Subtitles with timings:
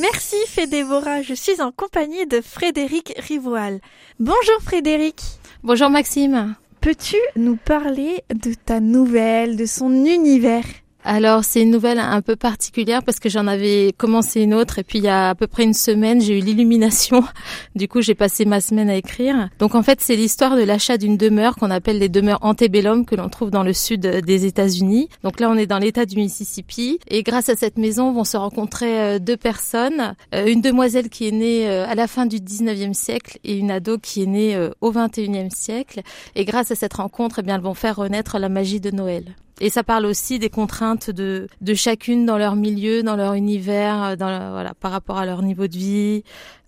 [0.00, 3.80] Merci Fédévora, je suis en compagnie de Frédéric Rivoal.
[4.20, 5.20] Bonjour Frédéric.
[5.64, 6.54] Bonjour Maxime.
[6.80, 10.64] Peux-tu nous parler de ta nouvelle, de son univers?
[11.04, 14.82] Alors c'est une nouvelle un peu particulière parce que j'en avais commencé une autre et
[14.82, 17.24] puis il y a à peu près une semaine j'ai eu l'illumination.
[17.74, 19.48] Du coup j'ai passé ma semaine à écrire.
[19.58, 23.14] Donc en fait c'est l'histoire de l'achat d'une demeure qu'on appelle les demeures antebellum que
[23.14, 25.08] l'on trouve dans le sud des États-Unis.
[25.22, 28.36] Donc là on est dans l'État du Mississippi et grâce à cette maison vont se
[28.36, 32.38] rencontrer euh, deux personnes, euh, une demoiselle qui est née euh, à la fin du
[32.38, 36.00] 19e siècle et une ado qui est née au 21e siècle.
[36.34, 39.36] Et grâce à cette rencontre, eh bien elles vont faire renaître la magie de Noël.
[39.60, 44.16] Et ça parle aussi des contraintes de, de chacune dans leur milieu, dans leur univers,
[44.16, 46.22] dans voilà, par rapport à leur niveau de vie,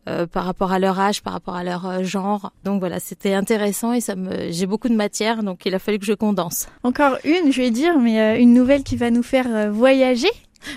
[0.08, 2.52] euh, par rapport à leur âge, par rapport à leur euh, genre.
[2.64, 5.98] Donc voilà, c'était intéressant et ça me, j'ai beaucoup de matière, donc il a fallu
[5.98, 6.68] que je condense.
[6.82, 10.30] Encore une, je vais dire, mais euh, une nouvelle qui va nous faire voyager.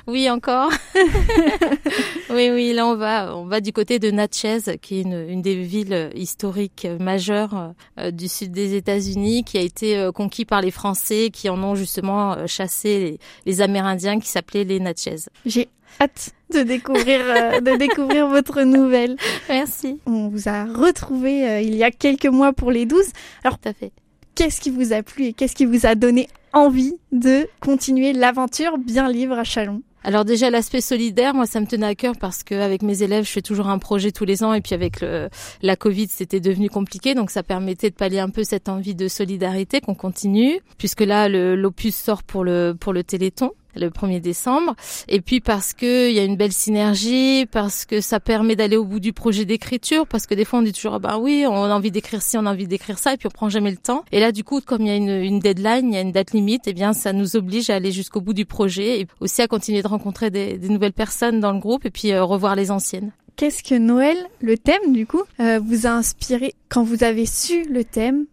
[0.08, 0.72] Oui, encore.
[2.30, 5.42] oui, oui, là on va, on va du côté de Natchez, qui est une, une
[5.42, 10.62] des villes historiques majeures euh, du sud des États-Unis, qui a été euh, conquis par
[10.62, 15.18] les Français, qui en ont justement euh, chassé les, les Amérindiens, qui s'appelaient les Natchez.
[15.46, 15.70] J'ai
[16.02, 17.22] hâte de découvrir,
[17.62, 19.16] de découvrir votre nouvelle.
[19.50, 20.00] Merci.
[20.06, 23.04] On vous a retrouvé il y a quelques mois pour les 12.
[23.44, 23.92] Alors, Tout à fait.
[24.36, 28.78] Qu'est-ce qui vous a plu et qu'est-ce qui vous a donné envie de continuer l'aventure
[28.78, 29.82] bien libre à Chalon.
[30.06, 33.32] Alors déjà l'aspect solidaire, moi ça me tenait à cœur parce qu'avec mes élèves, je
[33.32, 35.30] fais toujours un projet tous les ans et puis avec le,
[35.62, 39.08] la Covid, c'était devenu compliqué, donc ça permettait de pallier un peu cette envie de
[39.08, 44.76] solidarité qu'on continue, puisque là l'opus sort pour le pour le Téléthon le 1er décembre.
[45.08, 48.78] Et puis parce que il y a une belle synergie, parce que ça permet d'aller
[48.78, 51.46] au bout du projet d'écriture, parce que des fois on dit toujours ah bah oui,
[51.48, 53.72] on a envie d'écrire ci, on a envie d'écrire ça, et puis on prend jamais
[53.72, 54.04] le temps.
[54.12, 56.12] Et là du coup, comme il y a une, une deadline, il y a une
[56.12, 59.08] date limite, et eh bien ça nous oblige à aller jusqu'au bout du projet et
[59.20, 62.24] aussi à continuer de rencontrer des, des nouvelles personnes dans le groupe et puis euh,
[62.24, 63.12] revoir les anciennes.
[63.36, 66.54] Qu'est-ce que Noël, le thème du coup, euh, vous a inspiré?
[66.70, 68.26] Quand vous avez su le thème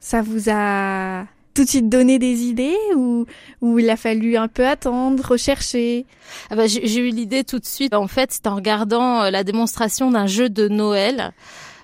[0.00, 1.24] Ça vous a
[1.54, 3.26] tout de suite donné des idées ou,
[3.60, 6.06] ou il a fallu un peu attendre, rechercher?
[6.50, 7.94] Ah bah, J'ai eu l'idée tout de suite.
[7.94, 11.32] En fait, c'est en regardant euh, la démonstration d'un jeu de Noël.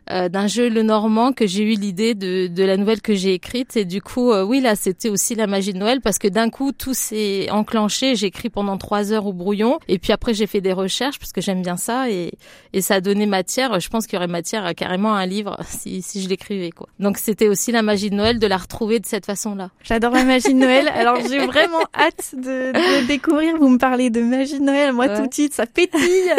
[0.09, 3.35] Euh, d'un jeu Le Normand que j'ai eu l'idée de, de la nouvelle que j'ai
[3.35, 3.77] écrite.
[3.77, 6.49] Et du coup euh, oui là c'était aussi la magie de Noël parce que d'un
[6.49, 8.15] coup tout s'est enclenché.
[8.15, 11.33] J'ai écrit pendant trois heures au brouillon et puis après j'ai fait des recherches parce
[11.33, 12.35] que j'aime bien ça et,
[12.73, 13.81] et ça a donné matière.
[13.81, 16.87] Je pense qu'il y aurait matière à carrément un livre si, si je l'écrivais quoi.
[17.01, 20.13] Donc c'était aussi la magie de Noël de la retrouver de cette façon là j'adore
[20.13, 20.87] la magie de Noël.
[20.95, 23.57] Alors j'ai vraiment hâte de, de, découvrir.
[23.57, 26.31] Vous me parlez de magie de Noël moi tout de suite ça pétille.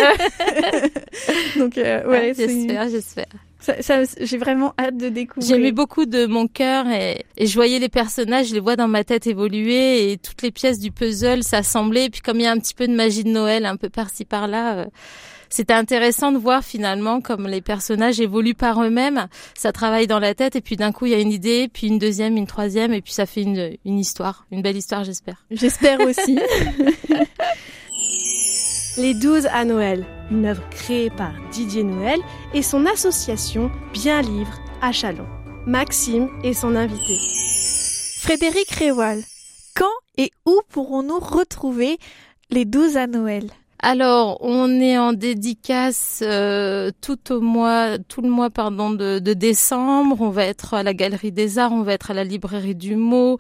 [1.58, 3.26] Donc euh, ouais j'espère j'espère
[3.60, 5.56] ça, j'ai vraiment hâte de découvrir.
[5.56, 8.76] J'ai mis beaucoup de mon cœur et, et, je voyais les personnages, je les vois
[8.76, 12.04] dans ma tête évoluer et toutes les pièces du puzzle s'assembler.
[12.04, 13.90] Et puis comme il y a un petit peu de magie de Noël un peu
[13.90, 14.86] par-ci par-là, euh,
[15.50, 19.28] c'était intéressant de voir finalement comme les personnages évoluent par eux-mêmes.
[19.56, 21.88] Ça travaille dans la tête et puis d'un coup il y a une idée, puis
[21.88, 25.46] une deuxième, une troisième et puis ça fait une, une histoire, une belle histoire j'espère.
[25.52, 26.40] J'espère aussi.
[28.98, 32.20] Les 12 à Noël, une œuvre créée par Didier Noël
[32.56, 35.28] et son association Bien Livre à Chalon.
[35.68, 37.16] Maxime est son invité.
[38.20, 39.22] Frédéric Révoil,
[39.76, 39.86] quand
[40.18, 42.00] et où pourrons-nous retrouver
[42.50, 43.52] les 12 à Noël?
[43.80, 49.34] Alors, on est en dédicace euh, tout au mois, tout le mois pardon de, de,
[49.34, 50.18] décembre.
[50.20, 52.96] On va être à la Galerie des Arts, on va être à la Librairie du
[52.96, 53.38] Mot,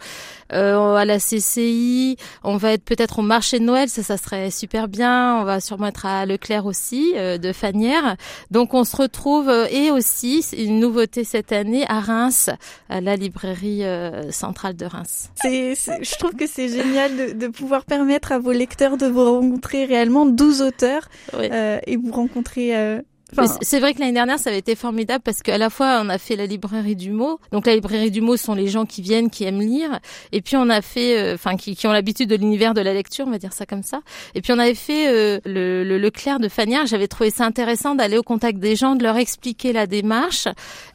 [0.53, 4.51] euh, à la CCI, on va être peut-être au marché de Noël, ça, ça serait
[4.51, 5.37] super bien.
[5.41, 8.15] On va sûrement être à Leclerc aussi euh, de Fanière.
[8.51, 12.51] Donc, on se retrouve et aussi une nouveauté cette année à Reims,
[12.89, 13.81] à la Librairie
[14.29, 15.31] centrale de Reims.
[15.43, 19.85] Je trouve que c'est génial de, de pouvoir permettre à vos lecteurs de vous rencontrer
[19.85, 23.01] réellement 12 auteurs euh, et vous rencontrez euh,
[23.61, 26.17] c'est vrai que l'année dernière, ça avait été formidable parce qu'à la fois, on a
[26.17, 27.39] fait la librairie du mot.
[27.51, 29.99] Donc la librairie du mot sont les gens qui viennent, qui aiment lire.
[30.31, 32.93] Et puis on a fait, euh, enfin, qui, qui, ont l'habitude de l'univers de la
[32.93, 34.01] lecture, on va dire ça comme ça.
[34.33, 36.85] Et puis on avait fait euh, le, le Leclerc de Fanière.
[36.85, 40.47] J'avais trouvé ça intéressant d'aller au contact des gens, de leur expliquer la démarche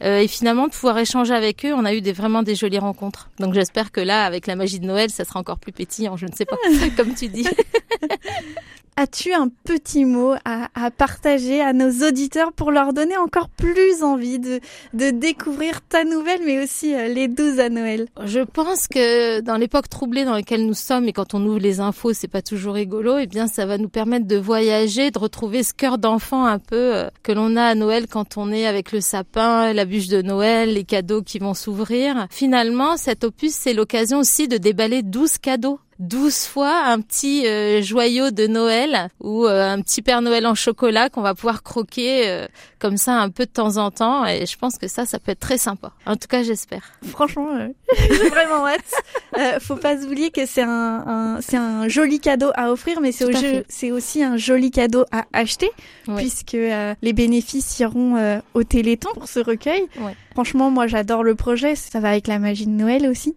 [0.03, 1.75] euh, et finalement de pouvoir échanger avec eux.
[1.75, 3.29] On a eu des, vraiment des jolies rencontres.
[3.41, 6.17] Donc j'espère que là, avec la magie de Noël, ça sera encore plus pétillant.
[6.17, 6.57] Je ne sais pas,
[6.97, 7.47] comme tu dis.
[8.97, 14.03] As-tu un petit mot à, à, partager à nos auditeurs pour leur donner encore plus
[14.03, 14.61] envie de,
[14.93, 18.07] de découvrir ta nouvelle, mais aussi euh, les 12 à Noël?
[18.27, 21.81] Je pense que dans l'époque troublée dans laquelle nous sommes, et quand on ouvre les
[21.81, 25.63] infos, c'est pas toujours rigolo, eh bien ça va nous permettre de voyager, de retrouver
[25.63, 28.93] ce cœur d'enfant un peu euh, que l'on a à Noël quand on est avec
[28.93, 32.27] le sapin, la bûche de Noël, les cadeaux qui vont s'ouvrir.
[32.31, 37.81] Finalement, cet opus, c'est l'occasion aussi de déballer 12 cadeaux 12 fois un petit euh,
[37.81, 42.29] joyau de Noël ou euh, un petit Père Noël en chocolat qu'on va pouvoir croquer
[42.29, 42.49] euh,
[42.81, 45.31] comme ça un peu de temps en temps et je pense que ça ça peut
[45.31, 45.93] être très sympa.
[46.05, 46.83] En tout cas, j'espère.
[47.05, 47.47] Franchement,
[47.97, 49.61] j'ai vraiment hâte.
[49.63, 53.93] faut pas oublier que c'est un, c'est un joli cadeau à offrir mais c'est c'est
[53.93, 55.71] aussi un joli cadeau à acheter
[56.17, 56.57] puisque
[57.03, 59.87] les bénéfices iront au Téléthon pour ce recueil.
[60.33, 63.37] Franchement, moi j'adore le projet, ça va avec la magie de Noël aussi.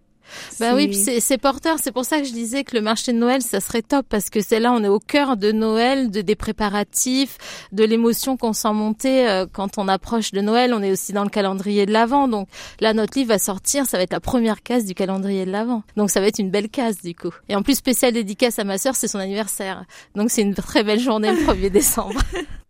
[0.60, 1.76] Bah oui, c'est porteur.
[1.82, 4.30] C'est pour ça que je disais que le marché de Noël, ça serait top parce
[4.30, 7.38] que c'est là, on est au cœur de Noël, de des préparatifs,
[7.72, 10.74] de l'émotion qu'on sent monter euh, quand on approche de Noël.
[10.74, 12.28] On est aussi dans le calendrier de l'Avent.
[12.28, 12.48] Donc
[12.80, 13.86] là, notre livre va sortir.
[13.86, 15.82] Ça va être la première case du calendrier de l'Avent.
[15.96, 17.32] Donc ça va être une belle case du coup.
[17.48, 19.84] Et en plus, spécial dédicace à ma sœur, c'est son anniversaire.
[20.14, 22.20] Donc c'est une très belle journée le 1er décembre.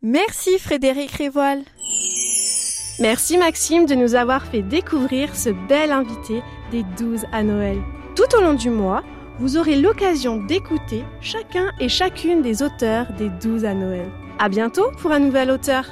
[0.03, 1.65] Merci Frédéric Révoil.
[2.99, 7.77] Merci Maxime de nous avoir fait découvrir ce bel invité des 12 à Noël.
[8.15, 9.03] Tout au long du mois,
[9.39, 14.09] vous aurez l'occasion d'écouter chacun et chacune des auteurs des 12 à Noël.
[14.39, 15.85] À bientôt pour un nouvel auteur.